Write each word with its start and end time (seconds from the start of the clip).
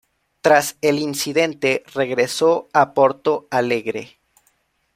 Tras 0.41 0.77
el 0.81 0.97
incidente, 0.97 1.83
regresó 1.93 2.69
a 2.73 2.95
Porto 2.95 3.47
Alegre. 3.51 4.17